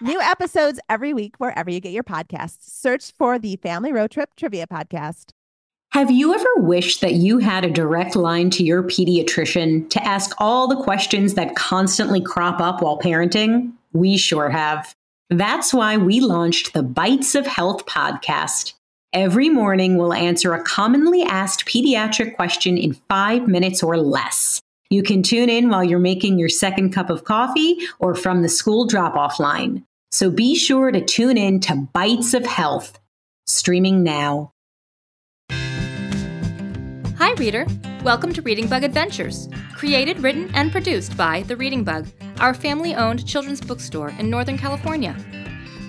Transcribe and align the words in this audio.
New 0.00 0.20
episodes 0.20 0.80
every 0.88 1.14
week 1.14 1.36
wherever 1.38 1.70
you 1.70 1.80
get 1.80 1.92
your 1.92 2.02
podcasts. 2.02 2.62
Search 2.62 3.12
for 3.12 3.38
the 3.38 3.56
Family 3.56 3.92
Road 3.92 4.10
Trip 4.10 4.30
Trivia 4.36 4.66
Podcast. 4.66 5.30
Have 5.92 6.10
you 6.10 6.34
ever 6.34 6.48
wished 6.56 7.00
that 7.00 7.14
you 7.14 7.38
had 7.38 7.64
a 7.64 7.70
direct 7.70 8.16
line 8.16 8.50
to 8.50 8.64
your 8.64 8.82
pediatrician 8.82 9.88
to 9.90 10.04
ask 10.04 10.34
all 10.38 10.66
the 10.66 10.82
questions 10.82 11.34
that 11.34 11.54
constantly 11.54 12.20
crop 12.20 12.60
up 12.60 12.82
while 12.82 12.98
parenting? 12.98 13.72
We 13.92 14.16
sure 14.16 14.50
have. 14.50 14.92
That's 15.30 15.72
why 15.72 15.96
we 15.96 16.18
launched 16.18 16.72
the 16.72 16.82
Bites 16.82 17.36
of 17.36 17.46
Health 17.46 17.86
podcast. 17.86 18.74
Every 19.12 19.48
morning, 19.48 19.96
we'll 19.96 20.12
answer 20.12 20.54
a 20.54 20.62
commonly 20.64 21.22
asked 21.22 21.66
pediatric 21.66 22.34
question 22.34 22.76
in 22.76 22.94
five 23.08 23.46
minutes 23.46 23.80
or 23.80 23.96
less. 23.96 24.60
You 24.94 25.02
can 25.02 25.24
tune 25.24 25.50
in 25.50 25.70
while 25.70 25.82
you're 25.82 25.98
making 25.98 26.38
your 26.38 26.48
second 26.48 26.92
cup 26.92 27.10
of 27.10 27.24
coffee 27.24 27.78
or 27.98 28.14
from 28.14 28.42
the 28.42 28.48
school 28.48 28.86
drop 28.86 29.16
off 29.16 29.40
line. 29.40 29.84
So 30.12 30.30
be 30.30 30.54
sure 30.54 30.92
to 30.92 31.04
tune 31.04 31.36
in 31.36 31.58
to 31.62 31.88
Bites 31.92 32.32
of 32.32 32.46
Health, 32.46 33.00
streaming 33.44 34.04
now. 34.04 34.52
Hi, 35.50 37.32
reader. 37.38 37.66
Welcome 38.04 38.32
to 38.34 38.42
Reading 38.42 38.68
Bug 38.68 38.84
Adventures, 38.84 39.48
created, 39.74 40.20
written, 40.20 40.48
and 40.54 40.70
produced 40.70 41.16
by 41.16 41.42
The 41.42 41.56
Reading 41.56 41.82
Bug, 41.82 42.06
our 42.38 42.54
family 42.54 42.94
owned 42.94 43.26
children's 43.26 43.60
bookstore 43.60 44.10
in 44.20 44.30
Northern 44.30 44.56
California. 44.56 45.16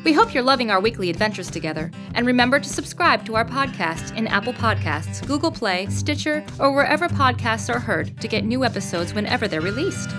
We 0.05 0.13
hope 0.13 0.33
you're 0.35 0.43
loving 0.43 0.69
our 0.69 0.79
weekly 0.79 1.09
adventures 1.09 1.49
together, 1.49 1.89
and 2.13 2.27
remember 2.27 2.59
to 2.59 2.69
subscribe 2.69 3.25
to 3.25 3.35
our 3.35 3.43
podcast 3.43 4.15
in 4.15 4.27
Apple 4.27 4.53
Podcasts, 4.53 5.25
Google 5.25 5.51
Play, 5.51 5.87
Stitcher, 5.87 6.45
or 6.59 6.73
wherever 6.73 7.09
podcasts 7.09 7.73
are 7.73 7.79
heard 7.79 8.21
to 8.21 8.27
get 8.27 8.43
new 8.43 8.63
episodes 8.63 9.15
whenever 9.15 9.47
they're 9.47 9.61
released. 9.61 10.11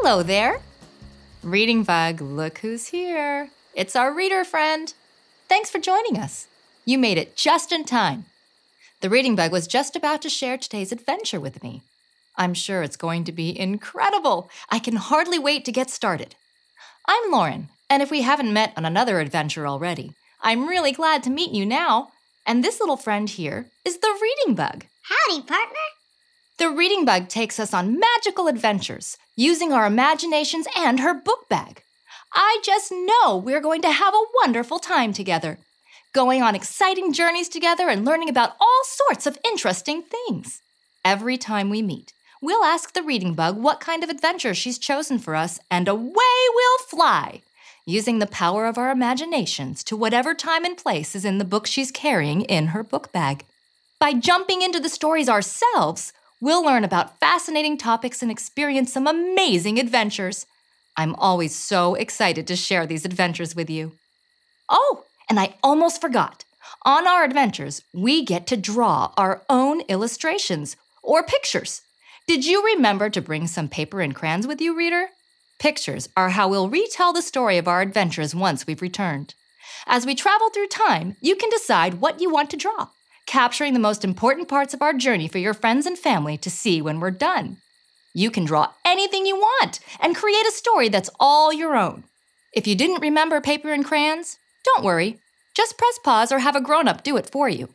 hello 0.09 0.23
there. 0.23 0.61
Reading 1.43 1.83
Bug, 1.83 2.21
look 2.21 2.59
who's 2.59 2.87
here. 2.87 3.51
It's 3.75 3.97
our 3.97 4.15
reader 4.15 4.45
friend. 4.45 4.95
Thanks 5.49 5.69
for 5.69 5.81
joining 5.81 6.17
us. 6.17 6.47
You 6.85 6.97
made 6.97 7.19
it 7.19 7.37
just 7.37 7.73
in 7.73 7.85
time. 7.85 8.27
The 9.01 9.11
Reading 9.11 9.35
Bug 9.35 9.51
was 9.51 9.67
just 9.67 9.97
about 9.97 10.23
to 10.23 10.31
share 10.31 10.59
today's 10.59 10.93
adventure 10.93 11.41
with 11.41 11.61
me. 11.61 11.83
I'm 12.37 12.55
sure 12.55 12.85
it's 12.85 12.97
going 12.97 13.25
to 13.25 13.33
be 13.33 13.59
incredible. 13.59 14.49
I 14.71 14.79
can 14.79 14.95
hardly 14.95 15.41
wait 15.41 15.65
to 15.65 15.73
get 15.73 15.91
started. 15.91 16.37
I'm 17.09 17.33
Lauren, 17.33 17.69
and 17.91 18.01
if 18.01 18.09
we 18.09 18.23
haven't 18.23 18.53
met 18.53 18.75
on 18.77 18.85
another 18.85 19.19
adventure 19.19 19.67
already, 19.67 20.13
I'm 20.41 20.69
really 20.69 20.93
glad 20.93 21.25
to 21.25 21.31
meet 21.31 21.51
you 21.51 21.67
now. 21.67 22.13
And 22.47 22.63
this 22.63 22.79
little 22.79 22.97
friend 22.97 23.29
here 23.29 23.73
is 23.85 23.99
the 23.99 24.17
Reading 24.23 24.55
Bug. 24.55 24.85
Howdy, 25.03 25.43
partner. 25.43 25.96
The 26.59 26.71
Reading 26.71 27.05
Bug 27.05 27.29
takes 27.29 27.61
us 27.61 27.75
on 27.75 28.01
magical 28.01 28.49
adventures 28.49 29.19
using 29.37 29.75
our 29.75 29.85
imaginations 29.85 30.67
and 30.75 31.01
her 31.01 31.13
book 31.13 31.51
bag. 31.51 31.83
I 32.33 32.61
just 32.65 32.91
know 32.91 33.37
we're 33.37 33.61
going 33.61 33.83
to 33.83 33.93
have 33.93 34.15
a 34.15 34.27
wonderful 34.37 34.79
time 34.79 35.13
together, 35.13 35.59
going 36.15 36.43
on 36.43 36.55
exciting 36.55 37.13
journeys 37.13 37.51
together 37.51 37.91
and 37.91 38.07
learning 38.07 38.31
about 38.31 38.57
all 38.59 38.83
sorts 38.85 39.27
of 39.27 39.37
interesting 39.45 40.03
things. 40.03 40.63
Every 41.05 41.37
time 41.37 41.69
we 41.69 41.83
meet, 41.83 42.15
we'll 42.41 42.65
ask 42.65 42.95
the 42.95 43.03
Reading 43.03 43.35
Bug 43.35 43.59
what 43.59 43.79
kind 43.79 44.03
of 44.03 44.09
adventure 44.09 44.55
she's 44.55 44.79
chosen 44.79 45.19
for 45.19 45.35
us, 45.35 45.61
and 45.71 45.89
away 45.89 46.39
we'll 46.55 46.79
fly, 46.89 47.43
using 47.85 48.19
the 48.19 48.27
power 48.27 48.65
of 48.65 48.79
our 48.79 48.91
imaginations 48.91 49.85
to 49.85 49.95
whatever 49.95 50.35
time 50.35 50.65
and 50.65 50.79
place 50.79 51.15
is 51.15 51.27
in 51.27 51.37
the 51.37 51.45
book 51.45 51.67
she's 51.67 51.91
carrying 51.91 52.41
in 52.43 52.69
her 52.69 52.83
book 52.83 53.13
bag. 53.13 53.45
By 54.01 54.15
jumping 54.15 54.63
into 54.63 54.81
the 54.81 54.89
stories 54.89 55.29
ourselves, 55.29 56.15
we'll 56.41 56.65
learn 56.65 56.85
about 56.85 57.19
fascinating 57.21 57.77
topics 57.77 58.23
and 58.23 58.31
experience 58.31 58.93
some 58.93 59.07
amazing 59.07 59.79
adventures. 59.79 60.47
I'm 60.97 61.15
always 61.17 61.55
so 61.55 61.95
excited 61.95 62.47
to 62.47 62.57
share 62.57 62.87
these 62.87 63.05
adventures 63.05 63.55
with 63.55 63.69
you. 63.71 63.93
Oh, 64.69 65.05
and 65.29 65.39
I 65.39 65.55
almost 65.63 66.01
forgot. 66.01 66.45
On 66.85 67.07
our 67.07 67.25
adventures, 67.25 67.83
we 67.93 68.25
get 68.25 68.47
to 68.49 68.57
draw 68.57 69.13
our 69.17 69.43
own 69.49 69.81
illustrations 69.83 70.77
or 71.03 71.23
pictures. 71.23 71.83
Did 72.27 72.45
you 72.45 72.65
remember 72.65 73.09
to 73.11 73.21
bring 73.21 73.47
some 73.47 73.69
paper 73.69 74.01
and 74.01 74.15
crayons 74.15 74.47
with 74.47 74.61
you, 74.61 74.77
reader? 74.77 75.09
Pictures 75.59 76.09
are 76.17 76.31
how 76.31 76.49
we'll 76.49 76.69
retell 76.69 77.13
the 77.13 77.23
story 77.23 77.57
of 77.57 77.69
our 77.69 77.81
adventures 77.81 78.35
once 78.35 78.67
we've 78.67 78.83
returned. 78.83 79.35
As 79.87 80.05
we 80.05 80.15
travel 80.15 80.51
through 80.51 80.67
time, 80.69 81.17
you 81.21 81.37
can 81.37 81.51
decide 81.51 81.95
what 81.95 82.21
you 82.21 82.31
want 82.31 82.51
to 82.51 82.57
draw, 82.57 82.89
capturing 83.27 83.73
the 83.73 83.79
most 83.79 84.05
important 84.05 84.49
parts 84.49 84.73
of 84.73 84.81
our 84.81 84.93
journey 84.93 85.29
for 85.29 85.39
your 85.39 85.55
friends 85.55 85.85
and 85.85 85.99
family 85.99 86.39
to 86.39 86.51
see 86.51 86.81
when 86.81 87.01
we're 87.01 87.11
done. 87.11 87.59
You 88.15 88.31
can 88.31 88.45
draw 88.45 88.73
anything 88.85 89.27
you 89.27 89.37
want 89.37 89.81
and 90.01 90.17
create 90.17 90.47
a 90.47 90.53
story 90.53 90.89
that's 90.89 91.11
all 91.21 91.53
your 91.53 91.77
own. 91.77 92.05
If 92.53 92.67
you 92.67 92.75
didn't 92.75 93.03
remember 93.03 93.41
paper 93.41 93.73
and 93.73 93.85
crayons, 93.85 94.39
don't 94.65 94.85
worry. 94.85 95.19
Just 95.55 95.77
press 95.77 95.99
pause 96.03 96.33
or 96.33 96.39
have 96.39 96.57
a 96.57 96.61
grown 96.61 96.89
up 96.89 97.03
do 97.03 97.17
it 97.17 97.31
for 97.31 97.49
you. 97.49 97.69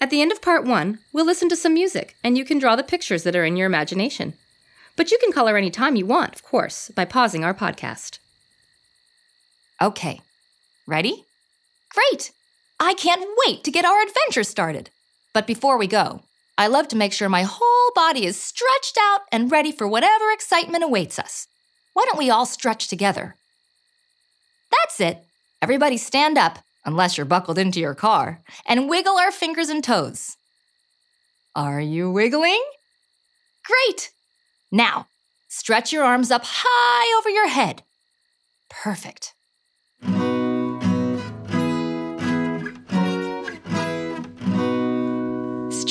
At 0.00 0.10
the 0.10 0.22
end 0.22 0.32
of 0.32 0.40
part 0.40 0.64
one, 0.64 1.00
we'll 1.12 1.26
listen 1.26 1.48
to 1.50 1.56
some 1.56 1.74
music 1.74 2.16
and 2.24 2.38
you 2.38 2.44
can 2.44 2.58
draw 2.58 2.76
the 2.76 2.82
pictures 2.82 3.22
that 3.24 3.36
are 3.36 3.44
in 3.44 3.56
your 3.56 3.66
imagination. 3.66 4.34
But 4.96 5.10
you 5.10 5.18
can 5.18 5.32
color 5.32 5.56
any 5.56 5.70
time 5.70 5.96
you 5.96 6.06
want, 6.06 6.34
of 6.34 6.42
course, 6.42 6.90
by 6.94 7.04
pausing 7.04 7.44
our 7.44 7.52
podcast. 7.52 8.18
Okay, 9.82 10.20
ready? 10.86 11.25
Great! 11.96 12.30
I 12.78 12.94
can't 12.94 13.26
wait 13.46 13.64
to 13.64 13.70
get 13.70 13.86
our 13.86 14.02
adventure 14.02 14.44
started. 14.44 14.90
But 15.32 15.46
before 15.46 15.78
we 15.78 15.86
go, 15.86 16.20
I 16.58 16.66
love 16.66 16.88
to 16.88 16.96
make 16.96 17.12
sure 17.12 17.28
my 17.28 17.42
whole 17.42 17.92
body 17.94 18.26
is 18.26 18.40
stretched 18.40 18.98
out 19.00 19.22
and 19.32 19.50
ready 19.50 19.72
for 19.72 19.88
whatever 19.88 20.30
excitement 20.30 20.84
awaits 20.84 21.18
us. 21.18 21.48
Why 21.94 22.04
don't 22.06 22.18
we 22.18 22.30
all 22.30 22.46
stretch 22.46 22.88
together? 22.88 23.36
That's 24.70 25.00
it. 25.00 25.24
Everybody 25.62 25.96
stand 25.96 26.36
up, 26.36 26.58
unless 26.84 27.16
you're 27.16 27.26
buckled 27.26 27.58
into 27.58 27.80
your 27.80 27.94
car, 27.94 28.42
and 28.66 28.88
wiggle 28.88 29.16
our 29.16 29.32
fingers 29.32 29.70
and 29.70 29.82
toes. 29.82 30.36
Are 31.54 31.80
you 31.80 32.10
wiggling? 32.10 32.62
Great! 33.64 34.10
Now, 34.70 35.06
stretch 35.48 35.92
your 35.92 36.04
arms 36.04 36.30
up 36.30 36.42
high 36.44 37.18
over 37.18 37.30
your 37.30 37.48
head. 37.48 37.82
Perfect. 38.68 39.35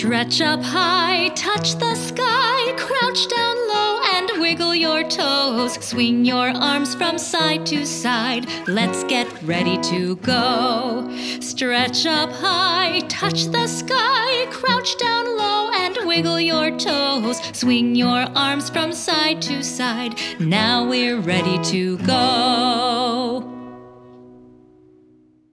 Stretch 0.06 0.40
up 0.40 0.62
high, 0.62 1.30
touch 1.30 1.74
the 1.80 1.96
sky, 1.96 2.74
crouch 2.78 3.28
down 3.28 3.68
low, 3.68 4.00
and 4.13 4.40
wiggle 4.40 4.75
your 4.75 5.04
toes. 5.10 5.84
Swing 5.84 6.24
your 6.24 6.50
arms 6.50 6.94
from 6.94 7.18
side 7.18 7.66
to 7.66 7.88
side. 7.88 8.46
Let's 8.68 9.04
get 9.06 9.25
ready 9.42 9.80
to 9.90 10.16
go. 10.18 11.10
Stretch 11.40 12.06
up 12.06 12.31
high, 12.34 13.00
touch 13.07 13.46
the 13.46 13.66
sky, 13.66 14.46
crouch 14.52 14.96
down 15.00 15.25
low 15.40 15.72
and 15.74 15.98
wiggle 16.06 16.40
your 16.40 16.69
toes. 16.78 17.42
Swing 17.57 17.96
your 17.96 18.28
arms 18.36 18.69
from 18.69 18.94
side 18.94 19.42
to 19.42 19.63
side. 19.63 20.19
Now 20.40 20.88
we're 20.88 21.18
ready 21.18 21.57
to 21.72 21.98
go. 22.06 23.42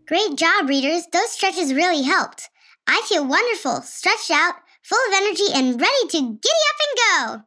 Great 0.07 0.37
job, 0.37 0.69
readers. 0.69 1.07
Those 1.11 1.31
stretches 1.31 1.73
really 1.73 2.03
helped. 2.03 2.51
I 2.87 3.03
feel 3.09 3.27
wonderful, 3.27 3.83
stretched 3.83 4.31
out, 4.31 4.55
full 4.83 4.99
of 5.09 5.15
energy, 5.15 5.45
and 5.55 5.81
ready 5.81 6.07
to 6.11 6.19
giddy 6.19 6.65
up 6.71 6.77
and 6.81 6.99
go. 6.99 7.43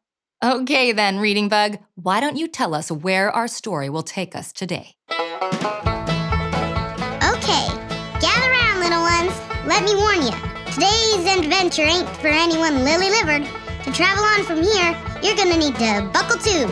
Okay, 0.61 0.91
then, 0.91 1.19
Reading 1.19 1.49
Bug, 1.49 1.77
why 1.95 2.19
don't 2.19 2.37
you 2.37 2.47
tell 2.47 2.73
us 2.73 2.91
where 2.91 3.31
our 3.31 3.47
story 3.47 3.89
will 3.89 4.03
take 4.03 4.35
us 4.35 4.53
today? 4.53 4.95
Okay, 5.11 5.17
gather 8.19 8.51
around, 8.51 8.79
little 8.79 9.01
ones. 9.01 9.33
Let 9.65 9.83
me 9.83 9.95
warn 9.95 10.21
you 10.21 10.31
today's 10.71 11.25
adventure 11.37 11.83
ain't 11.83 12.09
for 12.17 12.27
anyone 12.27 12.83
lily 12.83 13.09
livered. 13.09 13.47
To 13.83 13.91
travel 13.91 14.23
on 14.23 14.43
from 14.43 14.63
here, 14.63 14.95
you're 15.21 15.35
gonna 15.35 15.57
need 15.57 15.75
to 15.75 16.09
buckle 16.13 16.37
to. 16.37 16.67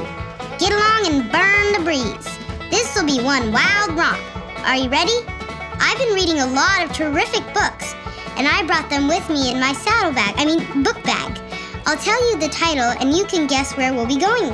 Get 0.57 0.71
along 0.71 1.07
and 1.07 1.31
burn 1.31 1.73
the 1.73 1.81
breeze. 1.83 2.27
This'll 2.69 3.05
be 3.05 3.19
one 3.23 3.51
wild 3.51 3.91
romp. 3.97 4.19
Are 4.65 4.77
you 4.77 4.89
ready? 4.89 5.17
I've 5.79 5.97
been 5.97 6.13
reading 6.13 6.39
a 6.39 6.47
lot 6.47 6.83
of 6.83 6.93
terrific 6.93 7.43
books, 7.53 7.93
and 8.37 8.47
I 8.47 8.63
brought 8.65 8.89
them 8.89 9.07
with 9.07 9.29
me 9.29 9.51
in 9.51 9.59
my 9.59 9.73
saddlebag, 9.73 10.35
I 10.37 10.45
mean, 10.45 10.83
book 10.83 11.01
bag. 11.03 11.39
I'll 11.85 11.97
tell 11.97 12.31
you 12.31 12.39
the 12.39 12.49
title, 12.49 12.91
and 12.99 13.15
you 13.15 13.25
can 13.25 13.47
guess 13.47 13.75
where 13.77 13.93
we'll 13.93 14.07
be 14.07 14.17
going. 14.17 14.49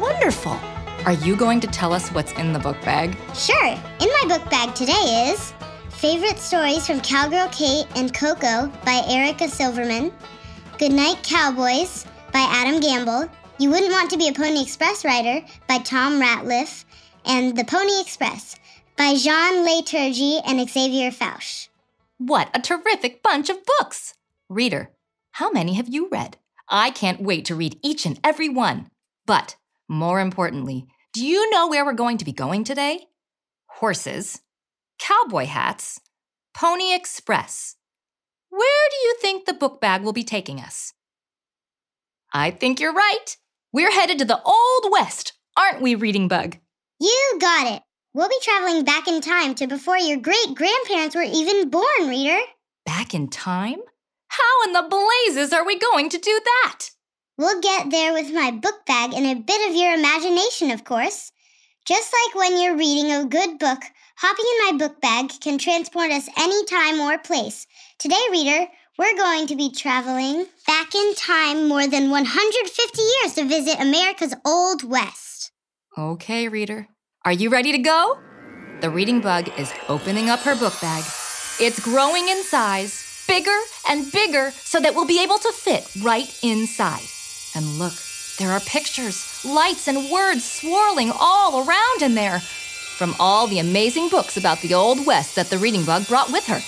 Wonderful! 0.00 0.58
Are 1.06 1.14
you 1.14 1.34
going 1.34 1.60
to 1.60 1.66
tell 1.66 1.94
us 1.94 2.10
what's 2.10 2.32
in 2.32 2.52
the 2.52 2.58
book 2.58 2.80
bag? 2.82 3.16
Sure. 3.34 3.68
In 4.00 4.08
my 4.20 4.24
book 4.28 4.50
bag 4.50 4.74
today 4.74 5.30
is 5.32 5.54
Favorite 5.88 6.38
Stories 6.38 6.86
from 6.86 7.00
Cowgirl 7.00 7.48
Kate 7.48 7.86
and 7.96 8.12
Coco 8.12 8.70
by 8.84 9.02
Erica 9.08 9.48
Silverman, 9.48 10.12
Goodnight 10.78 11.22
Cowboys 11.22 12.04
by 12.32 12.46
Adam 12.50 12.80
Gamble, 12.80 13.30
You 13.58 13.70
Wouldn't 13.70 13.92
Want 13.92 14.10
to 14.10 14.18
Be 14.18 14.28
a 14.28 14.32
Pony 14.32 14.62
Express 14.62 15.04
Rider 15.04 15.44
by 15.66 15.78
Tom 15.78 16.20
Ratliff, 16.20 16.84
and 17.24 17.56
The 17.56 17.64
Pony 17.64 17.98
Express 18.00 18.56
by 18.96 19.14
Jean 19.14 19.66
Léturgie 19.66 20.42
and 20.46 20.68
Xavier 20.68 21.10
Fauche. 21.10 21.69
What 22.22 22.50
a 22.52 22.60
terrific 22.60 23.22
bunch 23.22 23.48
of 23.48 23.64
books! 23.64 24.12
Reader, 24.50 24.90
how 25.32 25.50
many 25.50 25.72
have 25.74 25.88
you 25.88 26.06
read? 26.12 26.36
I 26.68 26.90
can't 26.90 27.22
wait 27.22 27.46
to 27.46 27.54
read 27.54 27.80
each 27.82 28.04
and 28.04 28.20
every 28.22 28.50
one. 28.50 28.90
But 29.24 29.56
more 29.88 30.20
importantly, 30.20 30.86
do 31.14 31.24
you 31.24 31.48
know 31.48 31.66
where 31.66 31.82
we're 31.82 31.94
going 31.94 32.18
to 32.18 32.26
be 32.26 32.32
going 32.32 32.62
today? 32.62 33.06
Horses, 33.68 34.42
cowboy 34.98 35.46
hats, 35.46 35.98
Pony 36.52 36.94
Express. 36.94 37.76
Where 38.50 38.88
do 38.90 38.96
you 39.06 39.16
think 39.22 39.46
the 39.46 39.54
book 39.54 39.80
bag 39.80 40.02
will 40.02 40.12
be 40.12 40.22
taking 40.22 40.60
us? 40.60 40.92
I 42.34 42.50
think 42.50 42.80
you're 42.80 42.92
right. 42.92 43.34
We're 43.72 43.92
headed 43.92 44.18
to 44.18 44.26
the 44.26 44.42
Old 44.42 44.92
West, 44.92 45.32
aren't 45.56 45.80
we, 45.80 45.94
Reading 45.94 46.28
Bug? 46.28 46.58
You 47.00 47.38
got 47.40 47.66
it. 47.66 47.82
We'll 48.12 48.28
be 48.28 48.40
traveling 48.42 48.84
back 48.84 49.06
in 49.06 49.20
time 49.20 49.54
to 49.54 49.68
before 49.68 49.96
your 49.96 50.16
great 50.16 50.54
grandparents 50.56 51.14
were 51.14 51.22
even 51.22 51.70
born, 51.70 52.08
reader. 52.08 52.40
Back 52.84 53.14
in 53.14 53.28
time? 53.28 53.78
How 54.26 54.66
in 54.66 54.72
the 54.72 54.82
blazes 54.82 55.52
are 55.52 55.64
we 55.64 55.78
going 55.78 56.08
to 56.08 56.18
do 56.18 56.40
that? 56.44 56.90
We'll 57.38 57.60
get 57.60 57.90
there 57.90 58.12
with 58.12 58.34
my 58.34 58.50
book 58.50 58.84
bag 58.84 59.14
and 59.14 59.24
a 59.24 59.40
bit 59.40 59.70
of 59.70 59.76
your 59.76 59.94
imagination, 59.94 60.72
of 60.72 60.82
course. 60.82 61.30
Just 61.86 62.12
like 62.12 62.34
when 62.34 62.60
you're 62.60 62.76
reading 62.76 63.12
a 63.12 63.26
good 63.26 63.60
book, 63.60 63.78
hopping 64.16 64.44
in 64.44 64.76
my 64.76 64.86
book 64.86 65.00
bag 65.00 65.30
can 65.40 65.56
transport 65.56 66.10
us 66.10 66.28
any 66.36 66.64
time 66.64 66.98
or 66.98 67.16
place. 67.16 67.68
Today, 68.00 68.20
reader, 68.32 68.66
we're 68.98 69.16
going 69.16 69.46
to 69.46 69.54
be 69.54 69.70
traveling 69.70 70.46
back 70.66 70.96
in 70.96 71.14
time 71.14 71.68
more 71.68 71.86
than 71.86 72.10
150 72.10 73.02
years 73.02 73.34
to 73.34 73.44
visit 73.44 73.80
America's 73.80 74.34
Old 74.44 74.82
West. 74.82 75.52
Okay, 75.96 76.48
reader. 76.48 76.88
Are 77.22 77.32
you 77.32 77.50
ready 77.50 77.70
to 77.72 77.78
go? 77.78 78.18
The 78.80 78.88
reading 78.88 79.20
bug 79.20 79.50
is 79.58 79.70
opening 79.90 80.30
up 80.30 80.40
her 80.40 80.56
book 80.56 80.72
bag. 80.80 81.04
It's 81.60 81.78
growing 81.78 82.26
in 82.28 82.42
size, 82.42 83.04
bigger 83.28 83.58
and 83.86 84.10
bigger, 84.10 84.52
so 84.64 84.80
that 84.80 84.94
we'll 84.94 85.06
be 85.06 85.22
able 85.22 85.36
to 85.36 85.52
fit 85.52 85.86
right 86.00 86.34
inside. 86.42 87.04
And 87.54 87.78
look, 87.78 87.92
there 88.38 88.50
are 88.50 88.60
pictures, 88.60 89.44
lights, 89.44 89.86
and 89.86 90.10
words 90.10 90.50
swirling 90.50 91.12
all 91.20 91.68
around 91.68 92.00
in 92.00 92.14
there 92.14 92.40
from 92.40 93.14
all 93.20 93.46
the 93.46 93.58
amazing 93.58 94.08
books 94.08 94.38
about 94.38 94.62
the 94.62 94.72
Old 94.72 95.04
West 95.04 95.36
that 95.36 95.50
the 95.50 95.58
reading 95.58 95.84
bug 95.84 96.08
brought 96.08 96.32
with 96.32 96.46
her. 96.46 96.60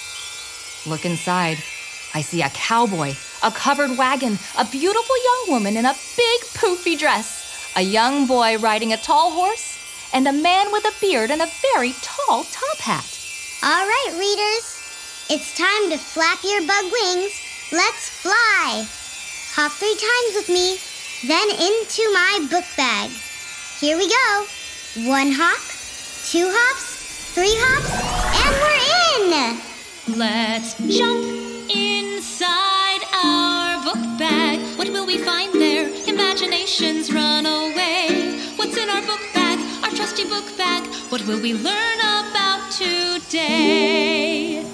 Look 0.87 1.07
inside. 1.07 1.57
I 2.13 2.21
see 2.21 2.43
a 2.43 2.51
cowboy, 2.51 3.15
a 3.43 3.51
covered 3.51 3.97
wagon, 3.97 4.39
a 4.59 4.67
beautiful 4.67 5.17
young 5.25 5.45
woman 5.49 5.79
in 5.79 5.87
a 5.87 5.97
big 6.15 6.41
poofy 6.53 6.99
dress, 6.99 7.73
a 7.75 7.81
young 7.81 8.27
boy 8.27 8.59
riding 8.59 8.93
a 8.93 8.99
tall 8.99 9.31
horse, 9.31 9.72
and 10.13 10.29
a 10.29 10.33
man 10.33 10.71
with 10.73 10.85
a 10.85 11.01
beard 11.01 11.31
and 11.31 11.43
a 11.43 11.51
very 11.75 11.95
tall 12.03 12.45
top 12.45 12.79
hat. 12.79 13.19
All 13.63 13.87
right, 13.87 14.13
readers. 14.19 14.79
It's 15.31 15.57
time 15.57 15.91
to 15.91 15.97
flap 15.97 16.39
your 16.45 16.61
bug 16.67 16.85
wings. 16.93 17.33
Let's 17.73 18.11
fly. 18.11 18.87
Hop 19.55 19.73
three 19.73 19.97
times 19.97 20.35
with 20.37 20.49
me, 20.49 20.77
then 21.27 21.49
into 21.51 22.03
my 22.13 22.47
book 22.51 22.65
bag. 22.77 23.11
Here 23.81 23.97
we 23.97 24.09
go. 24.09 24.47
One 25.09 25.33
hop, 25.33 25.61
two 26.29 26.49
hops, 26.53 27.33
three 27.35 27.55
hops, 27.57 27.91
and 28.45 28.53
we're 28.61 28.83
in. 29.17 30.19
Let's 30.19 30.75
jump 30.95 31.25
inside 31.71 33.03
our 33.25 33.83
book 33.85 34.19
bag. 34.19 34.61
What 34.77 34.89
will 34.91 35.07
we 35.07 35.19
find 35.19 35.55
there? 35.55 35.89
Imaginations 36.07 37.13
run 37.13 37.47
away. 37.47 38.39
What's 38.57 38.77
in 38.77 38.91
our 38.91 39.01
book 39.03 39.21
bag? 39.33 39.42
Trusty 40.03 40.29
book 40.29 40.59
bag. 40.59 40.83
What 41.13 41.25
will 41.29 41.41
we 41.41 41.55
learn 41.55 41.99
about 42.01 42.73
today? 42.73 44.65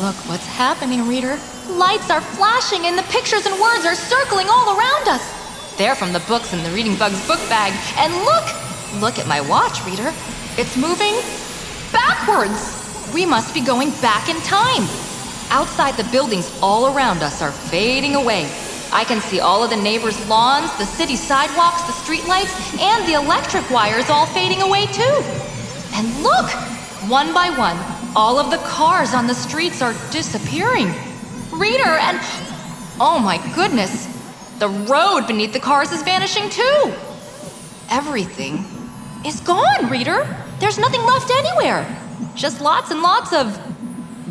Look 0.00 0.16
what's 0.24 0.46
happening, 0.46 1.06
reader. 1.06 1.38
Lights 1.68 2.08
are 2.08 2.22
flashing 2.22 2.86
and 2.86 2.96
the 2.96 3.02
pictures 3.12 3.44
and 3.44 3.60
words 3.60 3.84
are 3.84 3.94
circling 3.94 4.46
all 4.48 4.78
around 4.78 5.08
us. 5.08 5.76
They're 5.76 5.94
from 5.94 6.14
the 6.14 6.20
books 6.20 6.54
in 6.54 6.62
the 6.62 6.70
Reading 6.70 6.96
Bug's 6.96 7.20
book 7.26 7.40
bag. 7.50 7.74
And 7.98 8.14
look! 8.24 8.46
Look 8.98 9.18
at 9.18 9.28
my 9.28 9.42
watch, 9.42 9.84
reader. 9.84 10.10
It's 10.56 10.74
moving 10.78 11.20
backwards. 11.92 13.12
We 13.12 13.26
must 13.26 13.52
be 13.52 13.60
going 13.60 13.90
back 14.00 14.30
in 14.30 14.40
time. 14.40 14.88
Outside, 15.50 15.98
the 15.98 16.10
buildings 16.10 16.50
all 16.62 16.96
around 16.96 17.22
us 17.22 17.42
are 17.42 17.52
fading 17.52 18.14
away, 18.14 18.48
I 18.94 19.02
can 19.02 19.20
see 19.20 19.40
all 19.40 19.64
of 19.64 19.70
the 19.70 19.76
neighbors' 19.76 20.24
lawns, 20.28 20.70
the 20.78 20.86
city 20.86 21.16
sidewalks, 21.16 21.82
the 21.82 21.92
streetlights, 21.92 22.78
and 22.78 23.06
the 23.08 23.14
electric 23.14 23.68
wires 23.68 24.08
all 24.08 24.24
fading 24.24 24.62
away 24.62 24.86
too. 24.86 25.22
And 25.94 26.22
look! 26.22 26.48
One 27.10 27.34
by 27.34 27.50
one, 27.50 27.76
all 28.14 28.38
of 28.38 28.52
the 28.52 28.58
cars 28.58 29.12
on 29.12 29.26
the 29.26 29.34
streets 29.34 29.82
are 29.82 29.92
disappearing. 30.12 30.86
Reader, 31.52 31.82
and 31.82 32.18
oh 33.00 33.20
my 33.22 33.38
goodness, 33.54 34.06
the 34.60 34.68
road 34.68 35.26
beneath 35.26 35.52
the 35.52 35.60
cars 35.60 35.90
is 35.90 36.02
vanishing 36.02 36.48
too. 36.48 36.94
Everything 37.90 38.64
is 39.26 39.40
gone, 39.40 39.90
Reader. 39.90 40.24
There's 40.60 40.78
nothing 40.78 41.02
left 41.02 41.30
anywhere. 41.30 41.84
Just 42.36 42.60
lots 42.60 42.92
and 42.92 43.02
lots 43.02 43.32
of 43.32 43.58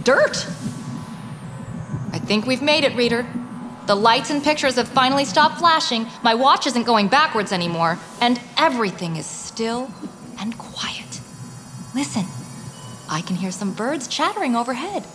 dirt. 0.03 0.47
I 2.13 2.17
think 2.17 2.45
we've 2.45 2.61
made 2.61 2.85
it, 2.85 2.95
Reader. 2.95 3.27
The 3.85 3.95
lights 3.95 4.29
and 4.29 4.41
pictures 4.41 4.75
have 4.75 4.87
finally 4.87 5.25
stopped 5.25 5.57
flashing, 5.57 6.07
my 6.23 6.33
watch 6.33 6.67
isn't 6.67 6.83
going 6.83 7.09
backwards 7.09 7.51
anymore, 7.51 7.99
and 8.21 8.39
everything 8.55 9.17
is 9.17 9.25
still 9.25 9.91
and 10.39 10.57
quiet. 10.57 11.19
Listen, 11.93 12.25
I 13.09 13.19
can 13.21 13.35
hear 13.35 13.51
some 13.51 13.73
birds 13.73 14.07
chattering 14.07 14.55
overhead, 14.55 15.05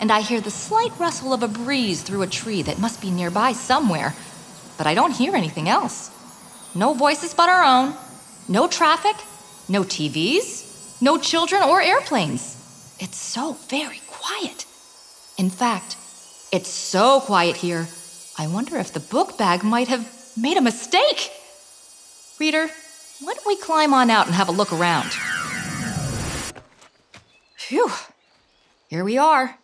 and 0.00 0.12
I 0.12 0.20
hear 0.20 0.40
the 0.40 0.52
slight 0.52 0.92
rustle 1.00 1.32
of 1.32 1.42
a 1.42 1.48
breeze 1.48 2.02
through 2.02 2.22
a 2.22 2.28
tree 2.28 2.62
that 2.62 2.78
must 2.78 3.02
be 3.02 3.10
nearby 3.10 3.52
somewhere, 3.52 4.14
but 4.78 4.86
I 4.86 4.94
don't 4.94 5.16
hear 5.16 5.34
anything 5.34 5.68
else. 5.68 6.10
No 6.76 6.94
voices 6.94 7.34
but 7.34 7.48
our 7.48 7.64
own, 7.64 7.94
no 8.48 8.68
traffic, 8.68 9.16
no 9.68 9.82
TVs, 9.82 11.02
no 11.02 11.18
children 11.18 11.64
or 11.64 11.82
airplanes. 11.82 12.94
It's 13.00 13.18
so 13.18 13.54
very 13.68 14.00
quiet. 14.06 14.64
In 15.36 15.50
fact, 15.50 15.96
it's 16.52 16.70
so 16.70 17.18
quiet 17.18 17.56
here 17.56 17.88
I 18.38 18.46
wonder 18.46 18.76
if 18.78 18.92
the 18.92 19.00
book 19.00 19.36
bag 19.36 19.62
might 19.62 19.88
have 19.88 20.32
made 20.36 20.56
a 20.56 20.62
mistake. 20.62 21.30
Reader, 22.40 22.68
why 23.20 23.34
don't 23.34 23.46
we 23.46 23.56
climb 23.56 23.92
on 23.92 24.10
out 24.10 24.26
and 24.26 24.34
have 24.34 24.48
a 24.48 24.52
look 24.52 24.72
around? 24.72 25.12
Phew, 27.56 27.90
here 28.88 29.04
we 29.04 29.18
are. 29.18 29.58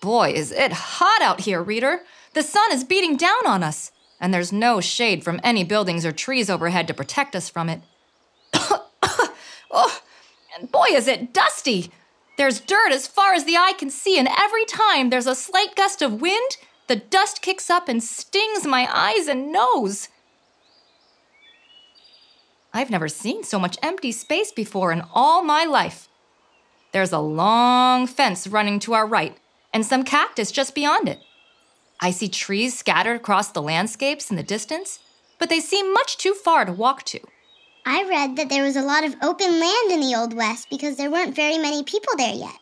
Boy, 0.00 0.32
is 0.32 0.52
it 0.52 0.72
hot 0.72 1.22
out 1.22 1.40
here, 1.40 1.62
reader. 1.62 2.00
The 2.34 2.42
sun 2.42 2.72
is 2.72 2.84
beating 2.84 3.16
down 3.16 3.46
on 3.46 3.62
us. 3.62 3.92
and 4.18 4.32
there's 4.32 4.52
no 4.52 4.80
shade 4.80 5.22
from 5.22 5.38
any 5.44 5.62
buildings 5.62 6.06
or 6.06 6.12
trees 6.12 6.48
overhead 6.48 6.86
to 6.88 6.94
protect 6.94 7.36
us 7.36 7.50
from 7.50 7.68
it. 7.68 7.82
oh, 9.70 10.00
and 10.58 10.72
boy, 10.72 10.86
is 10.90 11.06
it 11.06 11.34
dusty! 11.34 11.90
There's 12.38 12.60
dirt 12.60 12.92
as 12.92 13.06
far 13.06 13.34
as 13.34 13.44
the 13.44 13.56
eye 13.56 13.74
can 13.78 13.90
see, 13.90 14.18
and 14.18 14.28
every 14.28 14.64
time 14.64 15.10
there's 15.10 15.26
a 15.26 15.34
slight 15.34 15.74
gust 15.74 16.00
of 16.00 16.20
wind, 16.20 16.56
the 16.86 16.96
dust 16.96 17.42
kicks 17.42 17.70
up 17.70 17.88
and 17.88 18.02
stings 18.02 18.66
my 18.66 18.88
eyes 18.92 19.26
and 19.26 19.52
nose. 19.52 20.08
I've 22.72 22.90
never 22.90 23.08
seen 23.08 23.42
so 23.42 23.58
much 23.58 23.78
empty 23.82 24.12
space 24.12 24.52
before 24.52 24.92
in 24.92 25.02
all 25.14 25.42
my 25.42 25.64
life. 25.64 26.08
There's 26.92 27.12
a 27.12 27.18
long 27.18 28.06
fence 28.06 28.46
running 28.46 28.78
to 28.80 28.94
our 28.94 29.06
right, 29.06 29.36
and 29.72 29.84
some 29.84 30.04
cactus 30.04 30.52
just 30.52 30.74
beyond 30.74 31.08
it. 31.08 31.20
I 32.00 32.10
see 32.10 32.28
trees 32.28 32.78
scattered 32.78 33.16
across 33.16 33.50
the 33.50 33.62
landscapes 33.62 34.30
in 34.30 34.36
the 34.36 34.42
distance, 34.42 34.98
but 35.38 35.48
they 35.48 35.60
seem 35.60 35.92
much 35.92 36.18
too 36.18 36.34
far 36.34 36.64
to 36.64 36.72
walk 36.72 37.02
to. 37.04 37.20
I 37.86 38.04
read 38.08 38.36
that 38.36 38.48
there 38.48 38.64
was 38.64 38.76
a 38.76 38.82
lot 38.82 39.04
of 39.04 39.14
open 39.22 39.60
land 39.60 39.92
in 39.92 40.00
the 40.00 40.14
Old 40.16 40.34
West 40.34 40.68
because 40.70 40.96
there 40.96 41.10
weren't 41.10 41.36
very 41.36 41.56
many 41.56 41.82
people 41.82 42.12
there 42.16 42.34
yet. 42.34 42.58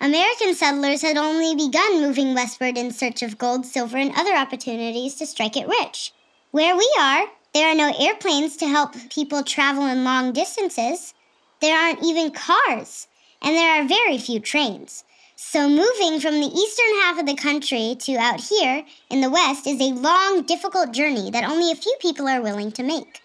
American 0.00 0.54
settlers 0.54 1.02
had 1.02 1.16
only 1.16 1.54
begun 1.54 2.02
moving 2.02 2.34
westward 2.34 2.76
in 2.76 2.90
search 2.90 3.22
of 3.22 3.38
gold, 3.38 3.64
silver, 3.64 3.96
and 3.96 4.12
other 4.14 4.34
opportunities 4.34 5.14
to 5.14 5.26
strike 5.26 5.56
it 5.56 5.66
rich. 5.66 6.12
Where 6.50 6.76
we 6.76 6.88
are, 7.00 7.26
there 7.54 7.70
are 7.70 7.74
no 7.74 7.92
airplanes 7.98 8.56
to 8.58 8.68
help 8.68 8.94
people 9.10 9.42
travel 9.42 9.86
in 9.86 10.04
long 10.04 10.32
distances. 10.32 11.14
There 11.62 11.76
aren't 11.76 12.04
even 12.04 12.30
cars, 12.30 13.08
and 13.40 13.56
there 13.56 13.80
are 13.80 13.88
very 13.88 14.18
few 14.18 14.40
trains. 14.40 15.04
So, 15.36 15.68
moving 15.68 16.20
from 16.20 16.40
the 16.40 16.46
eastern 16.46 17.00
half 17.02 17.18
of 17.18 17.26
the 17.26 17.34
country 17.34 17.96
to 18.00 18.16
out 18.16 18.40
here 18.40 18.84
in 19.10 19.20
the 19.20 19.30
west 19.30 19.66
is 19.66 19.80
a 19.80 19.92
long, 19.94 20.42
difficult 20.42 20.92
journey 20.92 21.30
that 21.30 21.44
only 21.44 21.70
a 21.70 21.76
few 21.76 21.94
people 22.00 22.26
are 22.26 22.40
willing 22.40 22.72
to 22.72 22.82
make. 22.82 23.20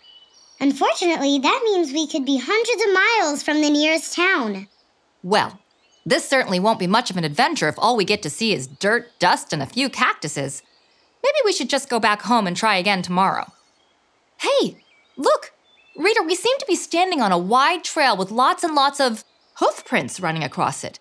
Unfortunately, 0.60 1.40
that 1.40 1.62
means 1.64 1.92
we 1.92 2.08
could 2.08 2.26
be 2.26 2.38
hundreds 2.38 2.86
of 2.86 2.94
miles 2.94 3.44
from 3.44 3.62
the 3.62 3.70
nearest 3.70 4.14
town. 4.14 4.68
Well, 5.24 5.61
this 6.06 6.28
certainly 6.28 6.60
won't 6.60 6.80
be 6.80 6.88
much 6.88 7.12
of 7.12 7.18
an 7.18 7.24
adventure 7.24 7.68
if 7.68 7.78
all 7.78 7.96
we 7.96 8.06
get 8.06 8.22
to 8.24 8.30
see 8.30 8.54
is 8.54 8.68
dirt, 8.68 9.12
dust, 9.20 9.54
and 9.54 9.62
a 9.62 9.68
few 9.68 9.90
cactuses. 9.90 10.64
Maybe 11.24 11.38
we 11.46 11.54
should 11.54 11.70
just 11.70 11.90
go 11.90 12.00
back 12.00 12.24
home 12.24 12.48
and 12.48 12.58
try 12.58 12.78
again 12.78 13.02
tomorrow. 13.02 13.52
Hey, 14.38 14.78
look! 15.16 15.52
Reader, 15.96 16.24
we 16.24 16.36
seem 16.36 16.58
to 16.58 16.66
be 16.66 16.76
standing 16.76 17.22
on 17.22 17.32
a 17.32 17.38
wide 17.38 17.84
trail 17.84 18.18
with 18.18 18.32
lots 18.32 18.64
and 18.64 18.74
lots 18.74 19.00
of 19.00 19.24
hoof 19.56 19.86
prints 19.86 20.20
running 20.20 20.44
across 20.44 20.84
it. 20.84 21.00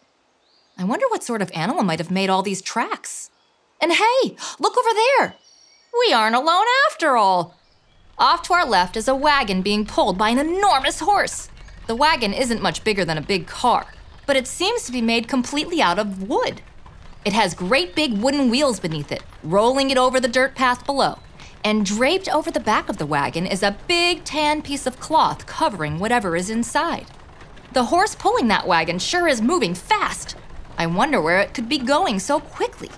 I 0.76 0.84
wonder 0.84 1.06
what 1.08 1.22
sort 1.22 1.40
of 1.40 1.50
animal 1.54 1.82
might 1.82 1.98
have 1.98 2.10
made 2.10 2.28
all 2.28 2.42
these 2.42 2.60
tracks. 2.60 3.30
And 3.80 3.92
hey, 3.92 4.36
look 4.58 4.76
over 4.76 4.94
there! 4.94 5.34
We 6.06 6.12
aren't 6.12 6.36
alone 6.36 6.66
after 6.90 7.16
all. 7.16 7.56
Off 8.18 8.42
to 8.42 8.52
our 8.52 8.66
left 8.66 8.98
is 8.98 9.08
a 9.08 9.14
wagon 9.14 9.62
being 9.62 9.86
pulled 9.86 10.18
by 10.18 10.28
an 10.28 10.38
enormous 10.38 11.00
horse. 11.00 11.48
The 11.86 11.96
wagon 11.96 12.34
isn't 12.34 12.60
much 12.60 12.84
bigger 12.84 13.04
than 13.04 13.16
a 13.16 13.22
big 13.22 13.46
car 13.46 13.86
but 14.30 14.36
it 14.36 14.46
seems 14.46 14.84
to 14.84 14.92
be 14.92 15.02
made 15.02 15.26
completely 15.26 15.82
out 15.82 15.98
of 15.98 16.28
wood. 16.28 16.62
It 17.24 17.32
has 17.32 17.52
great 17.52 17.96
big 17.96 18.12
wooden 18.12 18.48
wheels 18.48 18.78
beneath 18.78 19.10
it, 19.10 19.24
rolling 19.42 19.90
it 19.90 19.98
over 19.98 20.20
the 20.20 20.28
dirt 20.28 20.54
path 20.54 20.86
below. 20.86 21.18
And 21.64 21.84
draped 21.84 22.28
over 22.28 22.48
the 22.48 22.60
back 22.60 22.88
of 22.88 22.98
the 22.98 23.06
wagon 23.06 23.44
is 23.44 23.64
a 23.64 23.76
big 23.88 24.22
tan 24.22 24.62
piece 24.62 24.86
of 24.86 25.00
cloth 25.00 25.46
covering 25.46 25.98
whatever 25.98 26.36
is 26.36 26.48
inside. 26.48 27.06
The 27.72 27.86
horse 27.86 28.14
pulling 28.14 28.46
that 28.46 28.68
wagon 28.68 29.00
sure 29.00 29.26
is 29.26 29.42
moving 29.42 29.74
fast. 29.74 30.36
I 30.78 30.86
wonder 30.86 31.20
where 31.20 31.40
it 31.40 31.52
could 31.52 31.68
be 31.68 31.78
going 31.78 32.20
so 32.20 32.38
quickly. 32.38 32.90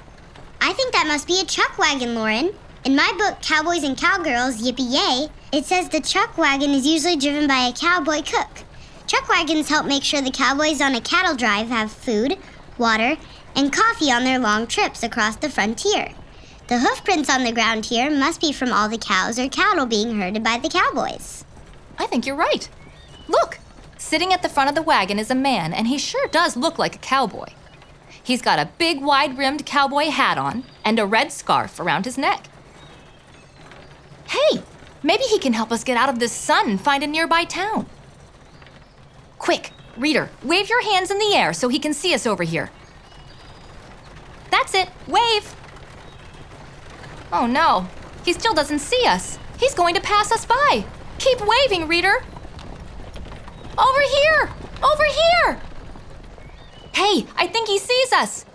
I 0.61 0.75
think 0.75 0.93
that 0.93 1.07
must 1.07 1.27
be 1.27 1.41
a 1.41 1.47
chuck 1.47 1.79
wagon, 1.79 2.15
Lauren. 2.15 2.53
In 2.85 2.95
my 2.95 3.11
book, 3.17 3.41
Cowboys 3.41 3.85
and 3.85 3.97
Cowgirls 3.97 4.61
Yippee 4.61 4.93
Yay, 4.93 5.29
it 5.51 5.65
says 5.65 5.89
the 5.89 6.03
chuck 6.03 6.37
wagon 6.37 6.73
is 6.73 6.87
usually 6.87 7.17
driven 7.17 7.49
by 7.49 7.69
a 7.69 7.73
cowboy 7.73 8.21
cook. 8.21 8.65
Chuck 9.12 9.28
wagons 9.28 9.69
help 9.69 9.85
make 9.85 10.02
sure 10.02 10.23
the 10.23 10.31
cowboys 10.31 10.81
on 10.81 10.95
a 10.95 11.00
cattle 11.02 11.37
drive 11.37 11.69
have 11.69 11.92
food, 11.92 12.38
water, 12.78 13.19
and 13.54 13.71
coffee 13.71 14.11
on 14.11 14.25
their 14.25 14.38
long 14.38 14.66
trips 14.66 15.02
across 15.02 15.37
the 15.37 15.50
frontier. 15.50 16.14
The 16.69 16.78
hoofprints 16.78 17.28
on 17.28 17.45
the 17.45 17.52
ground 17.52 17.85
here 17.85 18.11
must 18.11 18.40
be 18.40 18.52
from 18.52 18.73
all 18.73 18.88
the 18.88 18.97
cows 18.97 19.38
or 19.38 19.50
cattle 19.50 19.85
being 19.85 20.19
herded 20.19 20.42
by 20.42 20.57
the 20.57 20.71
cowboys. 20.71 21.45
I 21.99 22.07
think 22.07 22.25
you're 22.25 22.37
right. 22.37 22.66
Look, 23.28 23.59
sitting 23.99 24.33
at 24.33 24.40
the 24.40 24.49
front 24.49 24.71
of 24.71 24.75
the 24.75 24.81
wagon 24.81 25.19
is 25.19 25.31
a 25.31 25.35
man, 25.35 25.75
and 25.75 25.88
he 25.88 25.99
sure 25.99 26.26
does 26.28 26.57
look 26.57 26.78
like 26.78 26.95
a 26.95 26.99
cowboy. 26.99 27.49
He's 28.23 28.40
got 28.40 28.59
a 28.59 28.71
big, 28.78 29.02
wide 29.02 29.37
rimmed 29.37 29.66
cowboy 29.66 30.07
hat 30.07 30.38
on 30.38 30.64
and 30.87 30.99
a 30.99 31.04
red 31.04 31.33
scarf 31.33 31.78
around 31.78 32.07
his 32.07 32.16
neck. 32.16 32.47
Hey, 34.28 34.62
maybe 35.02 35.25
he 35.25 35.38
can 35.38 35.52
help 35.52 35.71
us 35.71 35.85
get 35.85 35.99
out 35.99 36.09
of 36.09 36.19
this 36.19 36.33
sun 36.33 36.71
and 36.71 36.81
find 36.81 37.02
a 37.02 37.07
nearby 37.07 37.45
town. 37.45 37.85
Quick, 39.42 39.72
reader, 39.96 40.30
wave 40.44 40.70
your 40.70 40.84
hands 40.84 41.11
in 41.11 41.18
the 41.18 41.34
air 41.34 41.52
so 41.52 41.68
he 41.68 41.80
can 41.80 41.92
see 41.92 42.14
us 42.14 42.28
over 42.28 42.44
here. 42.44 42.70
That's 44.52 44.72
it, 44.72 44.88
wave! 45.08 45.56
Oh 47.32 47.49
no, 47.49 47.88
he 48.25 48.34
still 48.34 48.54
doesn't 48.54 48.78
see 48.78 49.04
us. 49.04 49.40
He's 49.58 49.75
going 49.75 49.96
to 49.96 50.00
pass 50.00 50.30
us 50.30 50.46
by. 50.46 50.84
Keep 51.18 51.40
waving, 51.44 51.88
reader. 51.88 52.22
Over 53.76 54.00
here! 54.00 54.49
Over 54.80 55.04
here! 55.04 55.61
Hey, 56.94 57.26
I 57.37 57.49
think 57.49 57.66
he 57.66 57.80
sees 57.80 58.12
us. 58.12 58.46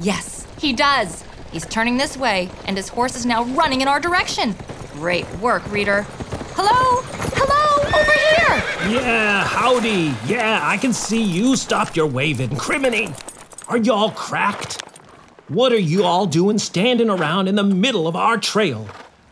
Yes, 0.00 0.44
he 0.58 0.72
does. 0.72 1.22
He's 1.52 1.66
turning 1.66 1.98
this 1.98 2.16
way, 2.16 2.50
and 2.66 2.76
his 2.76 2.88
horse 2.88 3.14
is 3.14 3.26
now 3.26 3.44
running 3.44 3.80
in 3.80 3.86
our 3.86 4.00
direction. 4.00 4.56
Great 4.94 5.32
work, 5.36 5.70
reader. 5.70 6.02
Hello? 6.56 7.31
Yeah, 8.88 9.44
howdy. 9.44 10.12
Yeah, 10.26 10.58
I 10.60 10.76
can 10.76 10.92
see 10.92 11.22
you 11.22 11.54
stopped 11.54 11.96
your 11.96 12.08
waving. 12.08 12.50
Criminy! 12.50 13.14
Are 13.68 13.76
y'all 13.76 14.10
cracked? 14.10 14.82
What 15.46 15.70
are 15.70 15.78
you 15.78 16.02
all 16.02 16.26
doing 16.26 16.58
standing 16.58 17.08
around 17.08 17.46
in 17.46 17.54
the 17.54 17.62
middle 17.62 18.08
of 18.08 18.16
our 18.16 18.38
trail? 18.38 18.88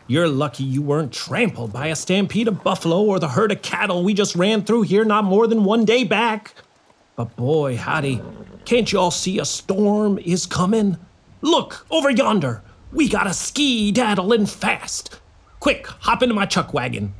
You're 0.07 0.29
lucky 0.29 0.63
you 0.63 0.81
weren't 0.81 1.11
trampled 1.11 1.73
by 1.73 1.87
a 1.87 1.97
stampede 1.97 2.47
of 2.47 2.63
buffalo 2.63 3.03
or 3.03 3.19
the 3.19 3.27
herd 3.27 3.51
of 3.51 3.61
cattle 3.61 4.05
we 4.05 4.13
just 4.13 4.37
ran 4.37 4.63
through 4.63 4.83
here 4.83 5.03
not 5.03 5.25
more 5.25 5.47
than 5.47 5.65
one 5.65 5.83
day 5.83 6.05
back. 6.05 6.55
But 7.17 7.35
boy, 7.35 7.75
howdy, 7.75 8.21
can't 8.63 8.89
y'all 8.89 9.11
see 9.11 9.37
a 9.37 9.45
storm 9.45 10.17
is 10.19 10.45
coming? 10.45 10.97
Look, 11.41 11.85
over 11.91 12.09
yonder. 12.09 12.63
We 12.93 13.09
got 13.09 13.27
a 13.27 13.33
ski 13.33 13.91
daddling 13.91 14.45
fast. 14.45 15.19
Quick, 15.59 15.87
hop 15.87 16.23
into 16.23 16.35
my 16.35 16.45
chuck 16.45 16.73
wagon. 16.73 17.13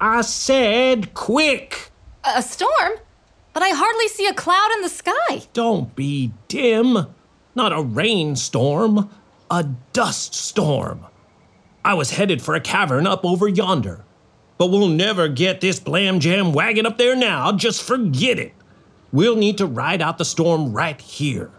I 0.00 0.20
said 0.20 1.12
quick. 1.14 1.90
A 2.24 2.42
storm? 2.42 2.92
But 3.52 3.62
I 3.64 3.70
hardly 3.70 4.06
see 4.08 4.26
a 4.26 4.34
cloud 4.34 4.70
in 4.76 4.82
the 4.82 4.88
sky. 4.88 5.42
Don't 5.52 5.96
be 5.96 6.32
dim. 6.46 7.06
Not 7.56 7.72
a 7.72 7.82
rainstorm, 7.82 9.10
a 9.50 9.64
dust 9.92 10.34
storm. 10.34 11.06
I 11.84 11.94
was 11.94 12.12
headed 12.12 12.40
for 12.40 12.54
a 12.54 12.60
cavern 12.60 13.06
up 13.06 13.24
over 13.24 13.48
yonder. 13.48 14.04
But 14.58 14.70
we'll 14.70 14.88
never 14.88 15.26
get 15.26 15.60
this 15.60 15.80
blam 15.80 16.20
jam 16.20 16.52
wagon 16.52 16.86
up 16.86 16.98
there 16.98 17.16
now. 17.16 17.50
Just 17.50 17.82
forget 17.82 18.38
it. 18.38 18.52
We'll 19.10 19.36
need 19.36 19.58
to 19.58 19.66
ride 19.66 20.02
out 20.02 20.18
the 20.18 20.24
storm 20.24 20.72
right 20.72 21.00
here. 21.00 21.50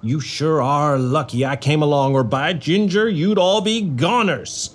You 0.00 0.20
sure 0.20 0.62
are 0.62 0.98
lucky 0.98 1.44
I 1.44 1.56
came 1.56 1.82
along, 1.82 2.14
or 2.14 2.24
by 2.24 2.52
ginger, 2.52 3.08
you'd 3.08 3.38
all 3.38 3.60
be 3.60 3.82
goners. 3.82 4.73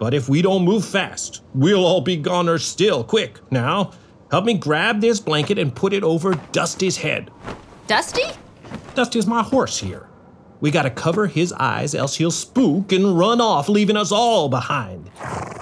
But 0.00 0.14
if 0.14 0.30
we 0.30 0.40
don't 0.40 0.64
move 0.64 0.86
fast, 0.86 1.42
we'll 1.54 1.84
all 1.84 2.00
be 2.00 2.16
goners 2.16 2.64
still. 2.64 3.04
Quick, 3.04 3.38
now, 3.50 3.92
help 4.30 4.46
me 4.46 4.54
grab 4.54 5.02
this 5.02 5.20
blanket 5.20 5.58
and 5.58 5.76
put 5.76 5.92
it 5.92 6.02
over 6.02 6.34
Dusty's 6.52 6.96
head. 6.96 7.30
Dusty? 7.86 8.24
Dusty's 8.94 9.26
my 9.26 9.42
horse 9.42 9.78
here. 9.78 10.08
We 10.62 10.70
gotta 10.70 10.88
cover 10.88 11.26
his 11.26 11.52
eyes, 11.52 11.94
else 11.94 12.16
he'll 12.16 12.30
spook 12.30 12.92
and 12.92 13.18
run 13.18 13.42
off, 13.42 13.68
leaving 13.68 13.96
us 13.96 14.10
all 14.10 14.48
behind. 14.48 15.10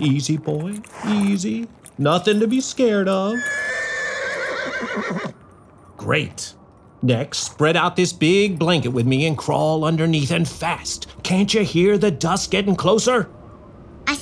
Easy, 0.01 0.37
boy, 0.37 0.75
easy. 1.09 1.67
Nothing 1.99 2.39
to 2.39 2.47
be 2.47 2.61
scared 2.61 3.09
of. 3.09 3.35
Great. 5.97 6.55
Next, 7.03 7.39
spread 7.39 7.77
out 7.77 7.97
this 7.97 8.13
big 8.13 8.57
blanket 8.57 8.91
with 8.91 9.07
me 9.07 9.27
and 9.27 9.37
crawl 9.37 9.85
underneath 9.85 10.31
and 10.31 10.49
fast. 10.49 11.09
Can't 11.25 11.53
you 11.53 11.65
hear 11.65 11.99
the 11.99 12.13
dust 12.13 12.53
getting 12.53 12.77
closer? 12.77 13.29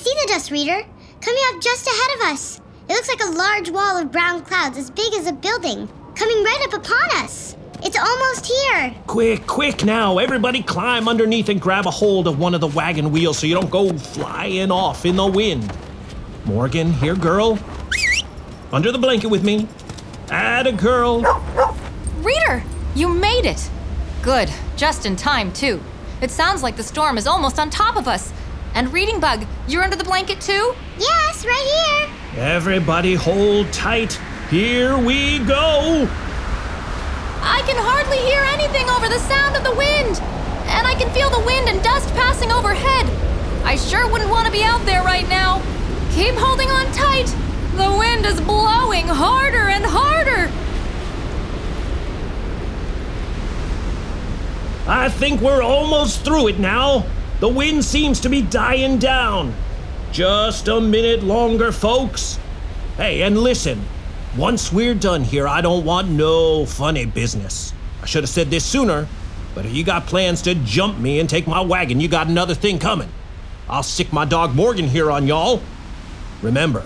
I 0.07 0.09
see 0.09 0.25
the 0.25 0.33
dust 0.33 0.51
reader 0.51 0.85
coming 1.19 1.41
up 1.49 1.61
just 1.61 1.85
ahead 1.85 2.15
of 2.15 2.33
us. 2.33 2.61
It 2.87 2.93
looks 2.93 3.09
like 3.09 3.21
a 3.23 3.31
large 3.31 3.69
wall 3.69 3.97
of 3.97 4.09
brown 4.09 4.41
clouds 4.41 4.77
as 4.77 4.89
big 4.89 5.13
as 5.13 5.27
a 5.27 5.33
building, 5.33 5.89
coming 6.15 6.43
right 6.45 6.61
up 6.65 6.73
upon 6.75 7.23
us. 7.23 7.57
It's 7.83 7.97
almost 7.97 8.45
here. 8.45 8.95
Quick, 9.07 9.45
quick 9.47 9.83
now. 9.83 10.17
Everybody 10.19 10.63
climb 10.63 11.09
underneath 11.09 11.49
and 11.49 11.59
grab 11.59 11.87
a 11.87 11.91
hold 11.91 12.25
of 12.25 12.39
one 12.39 12.55
of 12.55 12.61
the 12.61 12.67
wagon 12.67 13.11
wheels 13.11 13.39
so 13.39 13.47
you 13.47 13.55
don't 13.55 13.69
go 13.69 13.91
flying 13.97 14.71
off 14.71 15.05
in 15.05 15.17
the 15.17 15.27
wind. 15.27 15.69
Morgan, 16.45 16.93
here, 16.93 17.15
girl. 17.15 17.59
Under 18.71 18.93
the 18.93 18.99
blanket 18.99 19.27
with 19.27 19.43
me. 19.43 19.67
Add 20.29 20.67
a 20.67 20.71
girl. 20.71 21.21
Reader, 22.19 22.63
you 22.95 23.09
made 23.09 23.45
it. 23.45 23.69
Good, 24.21 24.49
just 24.77 25.05
in 25.05 25.17
time, 25.17 25.51
too. 25.51 25.81
It 26.21 26.31
sounds 26.31 26.63
like 26.63 26.77
the 26.77 26.83
storm 26.83 27.17
is 27.17 27.27
almost 27.27 27.59
on 27.59 27.69
top 27.69 27.97
of 27.97 28.07
us. 28.07 28.31
And 28.77 28.93
Reading 28.93 29.19
Bug, 29.19 29.43
you're 29.67 29.81
under 29.81 29.95
the 29.95 30.03
blanket 30.03 30.39
too? 30.39 30.75
Yes, 30.99 31.43
right 31.43 32.11
here. 32.35 32.43
Everybody 32.43 33.15
hold 33.15 33.73
tight. 33.73 34.13
Here 34.51 34.95
we 34.95 35.39
go. 35.39 36.07
I 37.41 37.63
can 37.65 37.75
hardly 37.75 38.19
hear 38.19 38.39
anything 38.53 38.87
over 38.87 39.09
the 39.09 39.17
sound 39.17 39.55
of 39.55 39.63
the 39.63 39.73
wind. 39.73 40.21
And 40.69 40.85
I 40.85 40.93
can 40.93 41.09
feel 41.09 41.31
the 41.31 41.43
wind 41.43 41.67
and 41.69 41.81
dust 41.81 42.07
passing 42.13 42.51
overhead. 42.51 43.07
I 43.65 43.77
sure 43.77 44.07
wouldn't 44.11 44.29
want 44.29 44.45
to 44.45 44.51
be 44.51 44.61
out 44.61 44.85
there 44.85 45.01
right 45.01 45.27
now. 45.27 45.59
Keep 46.11 46.35
holding 46.35 46.69
on 46.69 46.85
tight. 46.91 47.35
The 47.77 47.97
wind 47.97 48.27
is 48.27 48.39
blowing 48.41 49.07
harder 49.07 49.69
and 49.69 49.83
harder. 49.83 50.51
I 54.87 55.09
think 55.09 55.41
we're 55.41 55.63
almost 55.63 56.23
through 56.23 56.49
it 56.49 56.59
now. 56.59 57.07
The 57.39 57.47
wind 57.47 57.85
seems 57.85 58.19
to 58.21 58.29
be 58.29 58.41
dying 58.41 58.97
down. 58.97 59.53
Just 60.11 60.67
a 60.67 60.81
minute 60.81 61.21
longer, 61.21 61.71
folks. 61.71 62.39
Hey, 62.95 63.21
and 63.21 63.37
listen. 63.37 63.85
Once 64.35 64.73
we're 64.73 64.95
done 64.95 65.23
here, 65.23 65.47
I 65.47 65.61
don't 65.61 65.85
want 65.85 66.09
no 66.09 66.65
funny 66.65 67.05
business. 67.05 67.73
I 68.01 68.07
should 68.07 68.23
have 68.23 68.29
said 68.29 68.49
this 68.49 68.65
sooner, 68.65 69.07
but 69.53 69.65
if 69.65 69.73
you 69.73 69.83
got 69.83 70.07
plans 70.07 70.41
to 70.43 70.55
jump 70.55 70.97
me 70.97 71.19
and 71.19 71.29
take 71.29 71.45
my 71.45 71.61
wagon, 71.61 71.99
you 71.99 72.07
got 72.07 72.27
another 72.27 72.55
thing 72.55 72.79
coming. 72.79 73.09
I'll 73.69 73.83
sick 73.83 74.11
my 74.11 74.25
dog 74.25 74.55
Morgan 74.55 74.87
here 74.87 75.11
on 75.11 75.27
y'all. 75.27 75.61
Remember, 76.41 76.85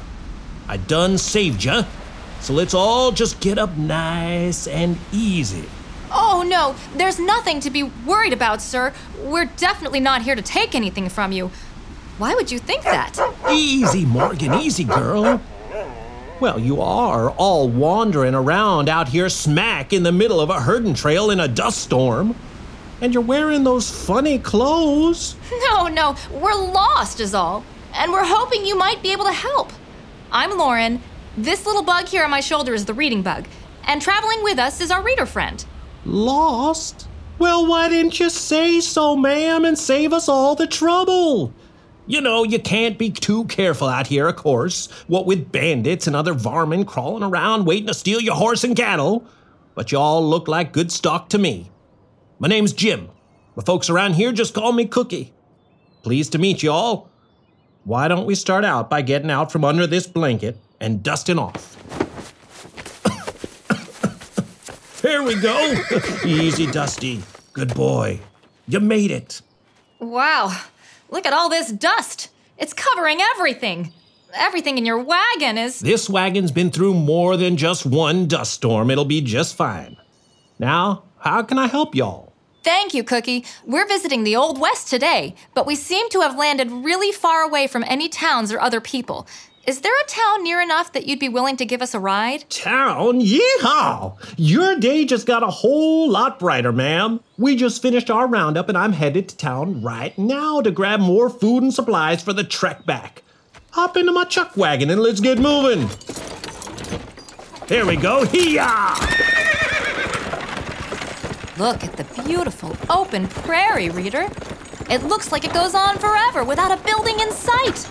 I 0.67 0.77
done 0.77 1.17
saved 1.17 1.63
ya, 1.63 1.86
so 2.41 2.53
let's 2.53 2.74
all 2.74 3.12
just 3.12 3.39
get 3.39 3.58
up 3.58 3.77
nice 3.77 4.67
and 4.67 4.98
easy. 5.12 5.65
Oh 6.13 6.44
no, 6.46 6.75
there's 6.98 7.20
nothing 7.20 7.60
to 7.62 7.70
be 7.70 7.84
worried 7.84 8.34
about, 8.34 8.62
sir. 8.62 8.94
We're 9.20 9.46
definitely 9.46 10.00
not 10.00 10.22
here 10.24 10.36
to 10.36 10.41
take 10.41 10.75
anything 10.75 11.10
from 11.10 11.32
you. 11.32 11.51
Why 12.18 12.36
would 12.36 12.51
you 12.51 12.60
think 12.60 12.84
that? 12.84 13.18
Easy, 13.50 14.06
Morgan, 14.06 14.53
easy, 14.56 14.84
girl. 14.84 15.41
Well, 16.39 16.60
you 16.60 16.82
are 16.82 17.30
all 17.32 17.70
wandering 17.70 18.34
around 18.36 18.89
out 18.89 19.08
here 19.10 19.30
smack 19.30 19.94
in 19.94 20.03
the 20.03 20.12
middle 20.12 20.39
of 20.39 20.50
a 20.50 20.60
herding 20.60 20.94
trail 20.96 21.30
in 21.30 21.39
a 21.39 21.48
dust 21.48 21.80
storm. 21.82 22.36
And 23.00 23.13
you're 23.13 23.24
wearing 23.24 23.63
those 23.63 23.89
funny 23.89 24.38
clothes. 24.39 25.36
No, 25.70 25.88
no, 25.88 26.15
we're 26.32 26.53
lost, 26.53 27.20
is 27.20 27.34
all. 27.34 27.63
And 27.94 28.12
we're 28.12 28.25
hoping 28.25 28.65
you 28.65 28.75
might 28.77 29.01
be 29.01 29.12
able 29.12 29.25
to 29.25 29.32
help. 29.34 29.72
I'm 30.32 30.58
Lauren. 30.58 31.01
This 31.38 31.65
little 31.65 31.84
bug 31.84 32.08
here 32.08 32.24
on 32.24 32.30
my 32.30 32.39
shoulder 32.41 32.74
is 32.74 32.86
the 32.86 32.94
reading 32.94 33.22
bug. 33.22 33.48
And 33.86 34.01
traveling 34.01 34.44
with 34.44 34.60
us 34.60 34.82
is 34.82 34.91
our 34.91 35.01
reader 35.01 35.25
friend. 35.25 35.63
Lost? 36.05 37.08
Well, 37.38 37.67
why 37.67 37.89
didn't 37.89 38.20
you 38.20 38.29
say 38.29 38.79
so, 38.79 39.15
ma'am, 39.15 39.65
and 39.65 39.77
save 39.77 40.13
us 40.13 40.27
all 40.29 40.55
the 40.55 40.67
trouble? 40.67 41.53
You 42.08 42.22
know, 42.22 42.43
you 42.43 42.60
can't 42.60 42.98
be 42.98 43.10
too 43.10 43.46
careful 43.46 43.88
out 43.88 44.08
here, 44.08 44.27
of 44.27 44.36
course, 44.36 44.91
what 45.08 45.25
with 45.25 45.51
bandits 45.51 46.08
and 46.08 46.15
other 46.15 46.34
varmin 46.34 46.86
crawling 46.86 47.24
around 47.24 47.65
waiting 47.65 47.88
to 47.88 47.93
steal 47.93 48.20
your 48.20 48.36
horse 48.36 48.63
and 48.63 48.75
cattle. 48.75 49.25
But 49.75 49.91
you 49.91 49.98
all 49.98 50.27
look 50.27 50.48
like 50.48 50.74
good 50.74 50.91
stock 50.91 51.29
to 51.29 51.38
me. 51.38 51.72
My 52.39 52.48
name's 52.48 52.74
Jim. 52.74 53.10
The 53.55 53.62
folks 53.62 53.89
around 53.89 54.13
here 54.13 54.31
just 54.31 54.53
call 54.53 54.72
me 54.72 54.86
Cookie. 54.86 55.34
Pleased 56.03 56.31
to 56.31 56.39
meet 56.39 56.63
you 56.63 56.72
all. 56.72 57.10
Why 57.84 58.08
don't 58.08 58.25
we 58.25 58.36
start 58.36 58.65
out 58.65 58.89
by 58.89 59.01
getting 59.01 59.31
out 59.31 59.51
from 59.51 59.63
under 59.63 59.88
this 59.88 60.08
blanket 60.08 60.58
and 60.79 61.03
dusting 61.03 61.39
off? 61.39 61.77
Here 65.12 65.24
we 65.24 65.36
go. 65.36 65.75
Easy, 66.25 66.65
Dusty. 66.72 67.22
Good 67.51 67.74
boy. 67.75 68.22
You 68.65 68.80
made 68.80 69.12
it. 69.12 69.41
Wow, 70.00 70.58
look 71.10 71.25
at 71.25 71.34
all 71.34 71.50
this 71.50 71.70
dust. 71.70 72.30
It's 72.58 72.72
covering 72.72 73.20
everything. 73.36 73.91
Everything 74.34 74.77
in 74.77 74.86
your 74.86 75.03
wagon 75.03 75.58
is. 75.58 75.82
This 75.82 76.10
wagon's 76.10 76.53
been 76.53 76.72
through 76.72 76.94
more 76.94 77.36
than 77.36 77.58
just 77.58 77.86
one 77.86 78.25
dust 78.25 78.53
storm. 78.53 78.89
It'll 78.89 79.03
be 79.03 79.20
just 79.20 79.58
fine. 79.58 79.98
Now, 80.60 81.03
how 81.18 81.44
can 81.44 81.58
I 81.60 81.68
help 81.68 81.94
y'all? 81.94 82.32
Thank 82.63 82.94
you, 82.94 83.03
Cookie. 83.03 83.44
We're 83.65 83.88
visiting 83.88 84.24
the 84.24 84.38
Old 84.38 84.62
West 84.62 84.88
today, 84.88 85.36
but 85.53 85.68
we 85.68 85.75
seem 85.75 86.10
to 86.12 86.22
have 86.22 86.38
landed 86.38 86.72
really 86.72 87.12
far 87.12 87.41
away 87.41 87.68
from 87.68 87.84
any 87.86 88.08
towns 88.08 88.50
or 88.50 88.62
other 88.62 88.80
people. 88.80 89.27
Is 89.68 89.82
there 89.82 89.94
a 89.94 90.08
town 90.08 90.41
near 90.44 90.60
enough 90.60 90.91
that 90.94 91.06
you'd 91.06 91.20
be 91.20 91.30
willing 91.30 91.56
to 91.58 91.65
give 91.65 91.84
us 91.84 91.94
a 91.94 92.00
ride? 92.00 92.50
Town? 92.50 93.21
Yeehaw! 93.21 94.17
Your 94.36 94.76
day 94.76 95.06
just 95.06 95.28
got 95.28 95.43
a 95.43 95.52
whole 95.52 96.10
lot 96.10 96.39
brighter, 96.39 96.71
ma'am. 96.71 97.19
We 97.38 97.56
just 97.56 97.80
finished 97.80 98.10
our 98.10 98.26
roundup 98.26 98.69
and 98.69 98.78
I'm 98.78 98.93
headed 98.93 99.30
to 99.30 99.38
town 99.38 99.84
right 99.84 100.17
now 100.17 100.62
to 100.62 100.71
grab 100.71 101.00
more 101.00 101.30
food 101.30 101.62
and 101.62 101.71
supplies 101.71 102.24
for 102.24 102.34
the 102.34 102.43
trek 102.43 102.88
back. 102.88 103.21
Hop 103.74 103.97
into 103.97 104.12
my 104.12 104.24
chuck 104.24 104.58
wagon 104.58 104.89
and 104.89 105.00
let's 105.00 105.19
get 105.19 105.38
moving. 105.38 105.88
Here 107.67 107.86
we 107.86 107.97
go. 107.97 108.26
Hee-yah! 108.26 108.95
Look 111.60 111.84
at 111.84 111.97
the 111.97 112.24
beautiful 112.26 112.76
open 112.89 113.28
prairie, 113.28 113.91
reader. 113.91 114.28
It 114.89 115.04
looks 115.04 115.32
like 115.32 115.45
it 115.45 115.54
goes 115.54 115.76
on 115.76 116.00
forever 116.00 116.43
without 116.43 116.71
a 116.71 116.84
building 116.84 117.19
in 117.19 117.32
sight. 117.32 117.88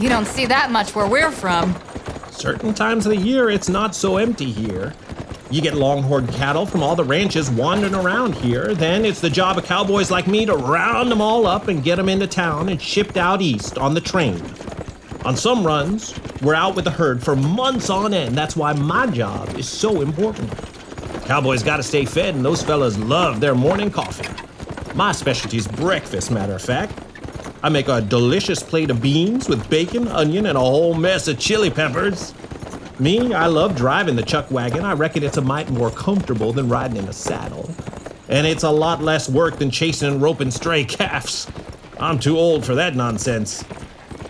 You 0.00 0.08
don't 0.08 0.26
see 0.26 0.46
that 0.46 0.70
much 0.70 0.94
where 0.94 1.06
we're 1.06 1.30
from. 1.30 1.74
Certain 2.30 2.74
times 2.74 3.06
of 3.06 3.10
the 3.10 3.16
year, 3.16 3.48
it's 3.48 3.68
not 3.68 3.94
so 3.94 4.16
empty 4.16 4.50
here. 4.50 4.92
You 5.50 5.60
get 5.62 5.74
longhorn 5.74 6.26
cattle 6.26 6.66
from 6.66 6.82
all 6.82 6.96
the 6.96 7.04
ranches 7.04 7.48
wandering 7.48 7.94
around 7.94 8.34
here. 8.34 8.74
Then 8.74 9.04
it's 9.04 9.20
the 9.20 9.30
job 9.30 9.56
of 9.56 9.64
cowboys 9.64 10.10
like 10.10 10.26
me 10.26 10.44
to 10.46 10.54
round 10.54 11.10
them 11.10 11.20
all 11.20 11.46
up 11.46 11.68
and 11.68 11.84
get 11.84 11.96
them 11.96 12.08
into 12.08 12.26
town 12.26 12.70
and 12.70 12.82
shipped 12.82 13.16
out 13.16 13.40
east 13.40 13.78
on 13.78 13.94
the 13.94 14.00
train. 14.00 14.42
On 15.24 15.36
some 15.36 15.64
runs, 15.64 16.12
we're 16.42 16.56
out 16.56 16.74
with 16.74 16.84
the 16.84 16.90
herd 16.90 17.22
for 17.22 17.36
months 17.36 17.88
on 17.88 18.12
end. 18.12 18.36
That's 18.36 18.56
why 18.56 18.72
my 18.72 19.06
job 19.06 19.56
is 19.56 19.68
so 19.68 20.00
important. 20.00 20.50
Cowboys 21.24 21.62
gotta 21.62 21.84
stay 21.84 22.04
fed, 22.04 22.34
and 22.34 22.44
those 22.44 22.62
fellas 22.62 22.98
love 22.98 23.40
their 23.40 23.54
morning 23.54 23.90
coffee. 23.90 24.28
My 24.94 25.12
specialty's 25.12 25.68
breakfast, 25.68 26.30
matter 26.30 26.54
of 26.54 26.62
fact. 26.62 26.98
I 27.64 27.70
make 27.70 27.88
a 27.88 28.02
delicious 28.02 28.62
plate 28.62 28.90
of 28.90 29.00
beans 29.00 29.48
with 29.48 29.70
bacon, 29.70 30.06
onion, 30.08 30.44
and 30.44 30.58
a 30.58 30.60
whole 30.60 30.92
mess 30.92 31.28
of 31.28 31.38
chili 31.38 31.70
peppers. 31.70 32.34
Me, 32.98 33.32
I 33.32 33.46
love 33.46 33.74
driving 33.74 34.16
the 34.16 34.22
chuck 34.22 34.50
wagon. 34.50 34.84
I 34.84 34.92
reckon 34.92 35.22
it's 35.22 35.38
a 35.38 35.40
mite 35.40 35.70
more 35.70 35.90
comfortable 35.90 36.52
than 36.52 36.68
riding 36.68 36.98
in 36.98 37.08
a 37.08 37.12
saddle. 37.14 37.70
And 38.28 38.46
it's 38.46 38.64
a 38.64 38.70
lot 38.70 39.00
less 39.00 39.30
work 39.30 39.56
than 39.56 39.70
chasing 39.70 40.12
and 40.12 40.20
roping 40.20 40.50
stray 40.50 40.84
calves. 40.84 41.50
I'm 41.98 42.18
too 42.18 42.36
old 42.36 42.66
for 42.66 42.74
that 42.74 42.96
nonsense. 42.96 43.64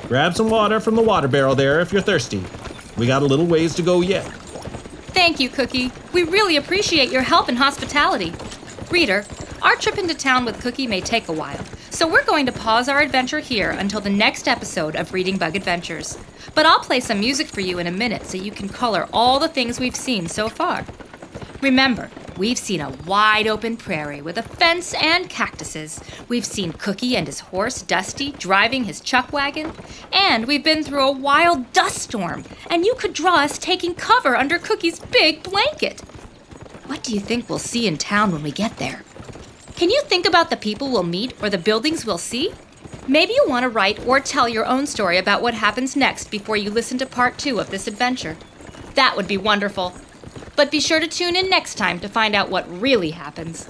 Grab 0.07 0.37
some 0.37 0.49
water 0.49 0.79
from 0.79 0.95
the 0.95 1.03
water 1.03 1.27
barrel 1.27 1.57
there 1.57 1.81
if 1.81 1.93
you're 1.93 2.03
thirsty. 2.03 2.45
We 2.97 3.09
got 3.09 3.23
a 3.23 3.27
little 3.27 3.47
ways 3.47 3.75
to 3.75 3.83
go 3.83 4.01
yet. 4.01 4.27
Thank 5.11 5.41
you, 5.41 5.49
Cookie. 5.49 5.91
We 6.13 6.23
really 6.23 6.57
appreciate 6.57 7.11
your 7.11 7.23
help 7.23 7.49
and 7.49 7.59
hospitality. 7.59 8.33
Reader, 8.93 9.25
our 9.61 9.75
trip 9.75 9.99
into 9.99 10.15
town 10.15 10.45
with 10.45 10.61
Cookie 10.63 10.87
may 10.87 11.01
take 11.01 11.27
a 11.27 11.33
while, 11.33 11.65
so 11.95 12.09
we're 12.09 12.25
going 12.25 12.45
to 12.45 12.51
pause 12.51 12.89
our 12.89 13.01
adventure 13.01 13.39
here 13.39 13.71
until 13.71 14.01
the 14.01 14.11
next 14.11 14.49
episode 14.49 14.97
of 14.97 15.13
Reading 15.13 15.39
Bug 15.39 15.55
Adventures. 15.55 16.19
But 16.53 16.67
I'll 16.67 16.81
play 16.81 16.99
some 16.99 17.21
music 17.21 17.47
for 17.47 17.61
you 17.61 17.79
in 17.79 17.87
a 17.87 17.93
minute 17.93 18.27
so 18.27 18.37
you 18.37 18.51
can 18.51 18.69
color 18.69 19.09
all 19.13 19.39
the 19.39 19.47
things 19.47 19.79
we've 19.79 19.95
seen 19.95 20.27
so 20.27 20.49
far. 20.49 20.85
Remember, 21.63 22.11
we've 22.37 22.59
seen 22.59 22.81
a 22.81 22.91
wide 22.91 23.47
open 23.47 23.77
prairie 23.77 24.21
with 24.21 24.37
a 24.39 24.43
fence 24.43 24.93
and 24.95 25.31
cactuses. 25.31 26.01
We've 26.27 26.45
seen 26.45 26.73
Cookie 26.73 27.17
and 27.17 27.29
his 27.29 27.39
horse, 27.39 27.81
Dusty, 27.81 28.33
driving 28.33 28.85
his 28.85 29.01
chuck 29.01 29.33
wagon. 29.33 29.71
And 30.13 30.47
we've 30.47 30.65
been 30.65 30.83
through 30.83 31.07
a 31.07 31.13
wild 31.13 31.73
dust 31.73 31.99
storm, 31.99 32.45
and 32.69 32.85
you 32.85 32.97
could 32.97 33.13
draw 33.13 33.37
us 33.37 33.57
taking 33.57 33.95
cover 33.95 34.35
under 34.35 34.59
Cookie's 34.59 34.99
big 34.99 35.45
blanket. 35.45 36.01
What 36.87 37.05
do 37.05 37.15
you 37.15 37.21
think 37.21 37.49
we'll 37.49 37.61
see 37.61 37.87
in 37.87 37.99
town 37.99 38.33
when 38.33 38.43
we 38.43 38.51
get 38.51 38.79
there? 38.79 39.05
Can 39.77 39.91
you 39.91 40.01
think 40.03 40.25
about 40.25 40.51
the 40.51 40.57
people 40.57 40.89
we'll 40.91 41.03
meet 41.03 41.35
or 41.43 41.51
the 41.51 41.59
buildings 41.59 42.07
we'll 42.07 42.17
see? 42.17 42.53
Maybe 43.09 43.33
you 43.33 43.45
want 43.49 43.65
to 43.65 43.69
write 43.69 44.07
or 44.07 44.21
tell 44.21 44.49
your 44.49 44.65
own 44.65 44.87
story 44.87 45.19
about 45.19 45.43
what 45.43 45.55
happens 45.55 45.97
next 45.97 46.31
before 46.31 46.57
you 46.57 46.71
listen 46.71 46.97
to 46.99 47.07
part 47.07 47.39
two 47.39 47.59
of 47.59 47.71
this 47.71 47.89
adventure. 47.89 48.37
That 48.95 49.17
would 49.17 49.27
be 49.27 49.37
wonderful. 49.37 49.93
But 50.55 50.71
be 50.71 50.79
sure 50.79 51.01
to 51.01 51.09
tune 51.09 51.35
in 51.35 51.51
next 51.51 51.75
time 51.75 51.99
to 52.01 52.09
find 52.09 52.37
out 52.37 52.51
what 52.51 52.81
really 52.81 53.11
happens. 53.11 53.69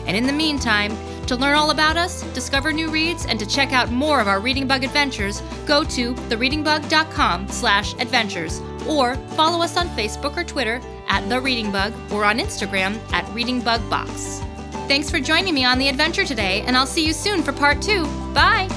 And 0.05 0.15
in 0.15 0.27
the 0.27 0.33
meantime, 0.33 0.95
to 1.27 1.35
learn 1.35 1.55
all 1.55 1.71
about 1.71 1.97
us, 1.97 2.23
discover 2.33 2.71
new 2.71 2.89
reads, 2.89 3.25
and 3.25 3.39
to 3.39 3.45
check 3.45 3.73
out 3.73 3.91
more 3.91 4.19
of 4.19 4.27
our 4.27 4.39
Reading 4.39 4.67
Bug 4.67 4.83
adventures, 4.83 5.41
go 5.65 5.83
to 5.83 6.13
thereadingbug.com 6.13 7.47
slash 7.49 7.93
adventures 7.95 8.61
or 8.87 9.15
follow 9.35 9.61
us 9.61 9.77
on 9.77 9.89
Facebook 9.89 10.37
or 10.37 10.43
Twitter 10.43 10.81
at 11.07 11.27
The 11.29 11.39
Reading 11.39 11.71
Bug 11.71 11.93
or 12.11 12.23
on 12.25 12.39
Instagram 12.39 12.99
at 13.13 13.27
Reading 13.33 13.61
Bug 13.61 13.87
Box. 13.89 14.41
Thanks 14.87 15.09
for 15.09 15.19
joining 15.19 15.53
me 15.53 15.65
on 15.65 15.79
the 15.79 15.89
adventure 15.89 16.25
today, 16.25 16.61
and 16.61 16.77
I'll 16.77 16.85
see 16.85 17.05
you 17.05 17.13
soon 17.13 17.43
for 17.43 17.51
part 17.51 17.81
two. 17.81 18.05
Bye! 18.33 18.69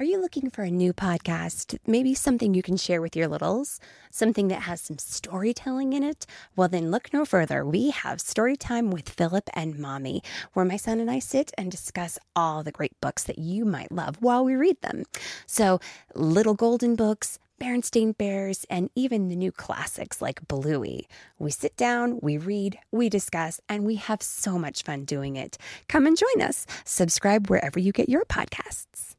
Are 0.00 0.12
you 0.12 0.18
looking 0.18 0.48
for 0.48 0.62
a 0.62 0.70
new 0.70 0.94
podcast? 0.94 1.76
Maybe 1.86 2.14
something 2.14 2.54
you 2.54 2.62
can 2.62 2.78
share 2.78 3.02
with 3.02 3.14
your 3.14 3.28
littles? 3.28 3.78
Something 4.10 4.48
that 4.48 4.62
has 4.62 4.80
some 4.80 4.96
storytelling 4.96 5.92
in 5.92 6.02
it? 6.02 6.24
Well, 6.56 6.68
then 6.68 6.90
look 6.90 7.12
no 7.12 7.26
further. 7.26 7.66
We 7.66 7.90
have 7.90 8.16
Storytime 8.16 8.92
with 8.94 9.10
Philip 9.10 9.50
and 9.52 9.78
Mommy, 9.78 10.22
where 10.54 10.64
my 10.64 10.78
son 10.78 11.00
and 11.00 11.10
I 11.10 11.18
sit 11.18 11.52
and 11.58 11.70
discuss 11.70 12.18
all 12.34 12.62
the 12.62 12.72
great 12.72 12.98
books 13.02 13.24
that 13.24 13.38
you 13.38 13.66
might 13.66 13.92
love 13.92 14.16
while 14.22 14.42
we 14.42 14.54
read 14.54 14.80
them. 14.80 15.04
So, 15.44 15.80
Little 16.14 16.54
Golden 16.54 16.96
Books, 16.96 17.38
Berenstain 17.60 18.16
Bears, 18.16 18.64
and 18.70 18.88
even 18.94 19.28
the 19.28 19.36
new 19.36 19.52
classics 19.52 20.22
like 20.22 20.48
Bluey. 20.48 21.08
We 21.38 21.50
sit 21.50 21.76
down, 21.76 22.20
we 22.22 22.38
read, 22.38 22.78
we 22.90 23.10
discuss, 23.10 23.60
and 23.68 23.84
we 23.84 23.96
have 23.96 24.22
so 24.22 24.58
much 24.58 24.82
fun 24.82 25.04
doing 25.04 25.36
it. 25.36 25.58
Come 25.90 26.06
and 26.06 26.16
join 26.16 26.40
us. 26.40 26.64
Subscribe 26.86 27.50
wherever 27.50 27.78
you 27.78 27.92
get 27.92 28.08
your 28.08 28.24
podcasts. 28.24 29.16